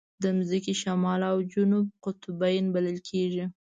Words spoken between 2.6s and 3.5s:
بلل کېږي.